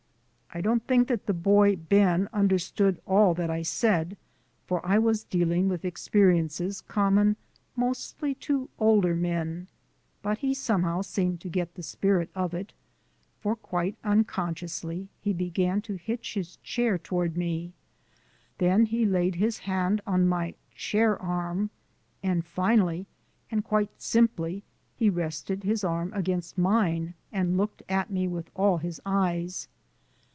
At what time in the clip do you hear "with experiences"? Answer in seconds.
5.69-6.81